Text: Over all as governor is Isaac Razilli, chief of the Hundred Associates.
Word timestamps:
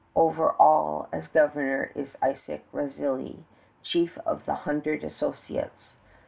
Over 0.15 0.49
all 0.53 1.07
as 1.11 1.27
governor 1.27 1.91
is 1.93 2.17
Isaac 2.23 2.65
Razilli, 2.71 3.43
chief 3.83 4.17
of 4.25 4.47
the 4.47 4.55
Hundred 4.65 5.03
Associates. 5.03 5.93